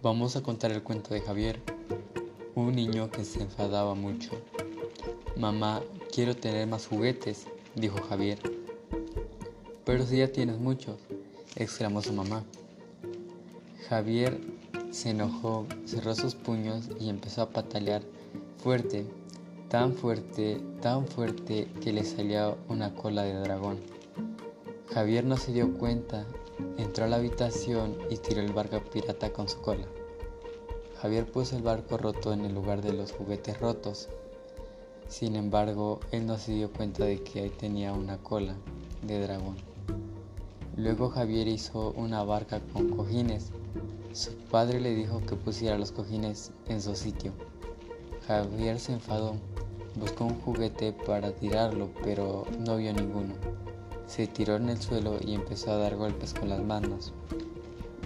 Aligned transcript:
Vamos 0.00 0.36
a 0.36 0.42
contar 0.44 0.70
el 0.70 0.84
cuento 0.84 1.12
de 1.12 1.20
Javier, 1.20 1.60
un 2.54 2.72
niño 2.76 3.10
que 3.10 3.24
se 3.24 3.42
enfadaba 3.42 3.96
mucho. 3.96 4.30
Mamá, 5.36 5.82
quiero 6.14 6.36
tener 6.36 6.68
más 6.68 6.86
juguetes, 6.86 7.48
dijo 7.74 7.98
Javier. 8.08 8.38
Pero 9.84 10.06
si 10.06 10.18
ya 10.18 10.30
tienes 10.30 10.58
muchos, 10.58 11.00
exclamó 11.56 12.00
su 12.00 12.12
mamá. 12.12 12.44
Javier 13.88 14.40
se 14.92 15.10
enojó, 15.10 15.66
cerró 15.84 16.14
sus 16.14 16.36
puños 16.36 16.90
y 17.00 17.08
empezó 17.08 17.42
a 17.42 17.50
patalear 17.50 18.02
fuerte, 18.58 19.04
tan 19.68 19.94
fuerte, 19.94 20.60
tan 20.80 21.08
fuerte 21.08 21.66
que 21.82 21.92
le 21.92 22.04
salía 22.04 22.56
una 22.68 22.94
cola 22.94 23.24
de 23.24 23.34
dragón. 23.34 23.80
Javier 24.94 25.24
no 25.24 25.36
se 25.36 25.52
dio 25.52 25.76
cuenta 25.76 26.24
Entró 26.78 27.04
a 27.04 27.08
la 27.08 27.16
habitación 27.16 27.98
y 28.08 28.18
tiró 28.18 28.40
el 28.40 28.52
barco 28.52 28.80
pirata 28.80 29.32
con 29.32 29.48
su 29.48 29.60
cola. 29.60 29.84
Javier 31.02 31.30
puso 31.30 31.56
el 31.56 31.62
barco 31.64 31.98
roto 31.98 32.32
en 32.32 32.44
el 32.44 32.54
lugar 32.54 32.82
de 32.82 32.92
los 32.92 33.10
juguetes 33.10 33.58
rotos. 33.58 34.08
Sin 35.08 35.34
embargo, 35.34 35.98
él 36.12 36.24
no 36.24 36.38
se 36.38 36.52
dio 36.52 36.72
cuenta 36.72 37.04
de 37.04 37.20
que 37.22 37.40
ahí 37.40 37.50
tenía 37.50 37.92
una 37.92 38.18
cola 38.18 38.54
de 39.02 39.20
dragón. 39.20 39.56
Luego 40.76 41.10
Javier 41.10 41.48
hizo 41.48 41.90
una 41.96 42.22
barca 42.22 42.60
con 42.72 42.90
cojines. 42.90 43.50
Su 44.12 44.36
padre 44.36 44.80
le 44.80 44.94
dijo 44.94 45.20
que 45.26 45.34
pusiera 45.34 45.78
los 45.78 45.90
cojines 45.90 46.52
en 46.68 46.80
su 46.80 46.94
sitio. 46.94 47.32
Javier 48.28 48.78
se 48.78 48.92
enfadó, 48.92 49.34
buscó 49.96 50.26
un 50.26 50.40
juguete 50.42 50.92
para 50.92 51.32
tirarlo, 51.32 51.90
pero 52.04 52.44
no 52.60 52.76
vio 52.76 52.92
ninguno. 52.92 53.34
Se 54.08 54.26
tiró 54.26 54.56
en 54.56 54.70
el 54.70 54.80
suelo 54.80 55.18
y 55.20 55.34
empezó 55.34 55.70
a 55.70 55.76
dar 55.76 55.94
golpes 55.94 56.32
con 56.32 56.48
las 56.48 56.62
manos. 56.62 57.12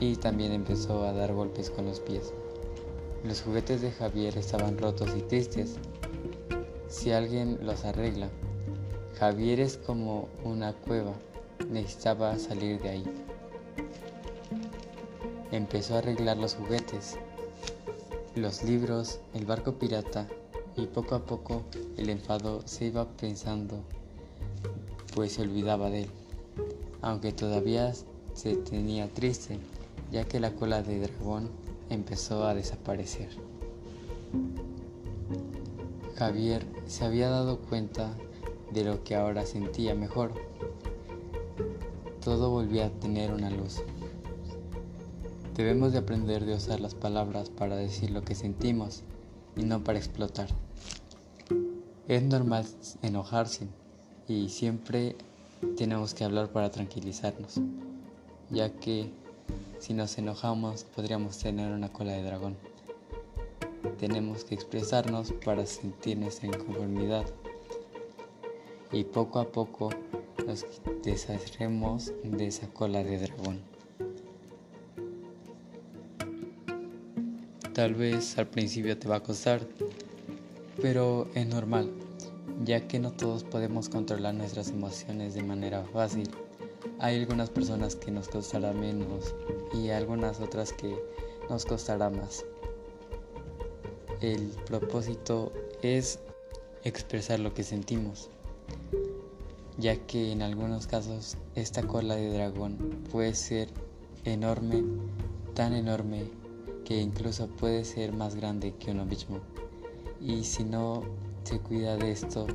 Y 0.00 0.16
también 0.16 0.50
empezó 0.50 1.06
a 1.06 1.12
dar 1.12 1.32
golpes 1.32 1.70
con 1.70 1.86
los 1.86 2.00
pies. 2.00 2.34
Los 3.22 3.42
juguetes 3.42 3.82
de 3.82 3.92
Javier 3.92 4.36
estaban 4.36 4.76
rotos 4.78 5.10
y 5.16 5.22
tristes. 5.22 5.76
Si 6.88 7.12
alguien 7.12 7.60
los 7.62 7.84
arregla, 7.84 8.28
Javier 9.16 9.60
es 9.60 9.76
como 9.76 10.28
una 10.42 10.72
cueva, 10.72 11.12
necesitaba 11.70 12.36
salir 12.36 12.82
de 12.82 12.88
ahí. 12.88 13.04
Empezó 15.52 15.94
a 15.94 15.98
arreglar 15.98 16.36
los 16.36 16.56
juguetes, 16.56 17.16
los 18.34 18.64
libros, 18.64 19.20
el 19.34 19.46
barco 19.46 19.74
pirata 19.74 20.26
y 20.76 20.86
poco 20.86 21.14
a 21.14 21.24
poco 21.24 21.62
el 21.96 22.10
enfado 22.10 22.62
se 22.64 22.86
iba 22.86 23.06
pensando 23.06 23.84
pues 25.14 25.32
se 25.32 25.42
olvidaba 25.42 25.90
de 25.90 26.02
él, 26.02 26.10
aunque 27.00 27.32
todavía 27.32 27.92
se 28.34 28.56
tenía 28.56 29.08
triste, 29.12 29.58
ya 30.10 30.24
que 30.24 30.40
la 30.40 30.54
cola 30.54 30.82
de 30.82 31.00
dragón 31.00 31.50
empezó 31.90 32.44
a 32.44 32.54
desaparecer. 32.54 33.30
Javier 36.16 36.64
se 36.86 37.04
había 37.04 37.28
dado 37.28 37.58
cuenta 37.58 38.14
de 38.72 38.84
lo 38.84 39.02
que 39.04 39.16
ahora 39.16 39.44
sentía 39.44 39.94
mejor. 39.94 40.32
Todo 42.24 42.50
volvía 42.50 42.86
a 42.86 42.90
tener 42.90 43.32
una 43.32 43.50
luz. 43.50 43.82
Debemos 45.54 45.92
de 45.92 45.98
aprender 45.98 46.46
de 46.46 46.54
usar 46.54 46.80
las 46.80 46.94
palabras 46.94 47.50
para 47.50 47.76
decir 47.76 48.10
lo 48.10 48.22
que 48.22 48.34
sentimos 48.34 49.02
y 49.56 49.64
no 49.64 49.84
para 49.84 49.98
explotar. 49.98 50.48
Es 52.08 52.22
normal 52.22 52.66
enojarse, 53.02 53.68
y 54.32 54.48
siempre 54.48 55.14
tenemos 55.76 56.14
que 56.14 56.24
hablar 56.24 56.48
para 56.48 56.70
tranquilizarnos, 56.70 57.60
ya 58.50 58.70
que 58.70 59.10
si 59.78 59.92
nos 59.92 60.16
enojamos 60.16 60.84
podríamos 60.84 61.38
tener 61.38 61.70
una 61.70 61.92
cola 61.92 62.12
de 62.12 62.22
dragón. 62.22 62.56
Tenemos 63.98 64.44
que 64.44 64.54
expresarnos 64.54 65.32
para 65.44 65.66
sentirnos 65.66 66.42
en 66.42 66.52
conformidad 66.52 67.26
y 68.90 69.04
poco 69.04 69.38
a 69.38 69.52
poco 69.52 69.90
nos 70.46 70.64
deshaceremos 71.04 72.12
de 72.24 72.46
esa 72.46 72.68
cola 72.68 73.04
de 73.04 73.18
dragón. 73.18 73.60
Tal 77.74 77.94
vez 77.94 78.38
al 78.38 78.46
principio 78.46 78.98
te 78.98 79.08
va 79.08 79.16
a 79.16 79.22
costar, 79.22 79.60
pero 80.80 81.28
es 81.34 81.46
normal 81.46 81.90
ya 82.64 82.86
que 82.86 82.98
no 82.98 83.12
todos 83.12 83.44
podemos 83.44 83.88
controlar 83.88 84.34
nuestras 84.34 84.70
emociones 84.70 85.34
de 85.34 85.42
manera 85.42 85.84
fácil. 85.92 86.30
Hay 86.98 87.18
algunas 87.18 87.50
personas 87.50 87.96
que 87.96 88.10
nos 88.10 88.28
costará 88.28 88.72
menos 88.72 89.34
y 89.72 89.90
algunas 89.90 90.40
otras 90.40 90.72
que 90.72 90.96
nos 91.48 91.64
costará 91.64 92.10
más. 92.10 92.44
El 94.20 94.48
propósito 94.66 95.52
es 95.82 96.20
expresar 96.84 97.40
lo 97.40 97.54
que 97.54 97.64
sentimos, 97.64 98.30
ya 99.78 99.96
que 99.96 100.32
en 100.32 100.42
algunos 100.42 100.86
casos 100.86 101.36
esta 101.54 101.82
cola 101.82 102.14
de 102.14 102.32
dragón 102.32 102.76
puede 103.10 103.34
ser 103.34 103.68
enorme, 104.24 104.84
tan 105.54 105.72
enorme 105.72 106.30
que 106.84 107.00
incluso 107.00 107.48
puede 107.48 107.84
ser 107.84 108.12
más 108.12 108.34
grande 108.34 108.74
que 108.74 108.92
uno 108.92 109.04
mismo. 109.04 109.40
Y 110.20 110.44
si 110.44 110.62
no 110.62 111.02
se 111.44 111.58
cuida 111.58 111.96
de 111.96 112.12
esto, 112.12 112.46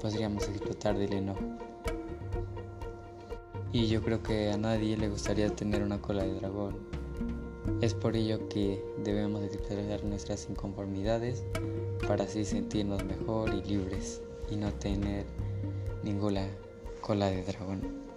podríamos 0.00 0.48
explotar 0.48 0.96
del 0.96 1.12
enojo. 1.12 1.40
Y 3.72 3.86
yo 3.88 4.02
creo 4.02 4.22
que 4.22 4.50
a 4.50 4.56
nadie 4.56 4.96
le 4.96 5.08
gustaría 5.08 5.54
tener 5.54 5.82
una 5.82 6.00
cola 6.00 6.24
de 6.24 6.34
dragón. 6.34 6.76
Es 7.82 7.94
por 7.94 8.16
ello 8.16 8.48
que 8.48 8.82
debemos 9.04 9.42
expresar 9.42 10.02
nuestras 10.04 10.48
inconformidades 10.48 11.44
para 12.06 12.24
así 12.24 12.44
sentirnos 12.44 13.04
mejor 13.04 13.52
y 13.52 13.62
libres 13.62 14.22
y 14.50 14.56
no 14.56 14.72
tener 14.72 15.26
ninguna 16.02 16.48
cola 17.00 17.26
de 17.26 17.42
dragón. 17.44 18.07